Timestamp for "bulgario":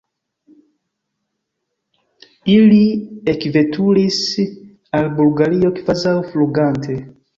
5.21-5.73